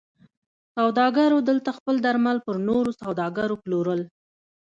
[0.75, 4.01] سوداګرو دلته خپل درمل پر نورو سوداګرو پلورل.